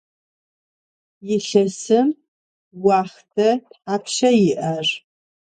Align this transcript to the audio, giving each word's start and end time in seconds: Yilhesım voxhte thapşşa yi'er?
Yilhesım 1.27 2.09
voxhte 2.83 3.49
thapşşa 3.85 4.29
yi'er? 4.39 4.87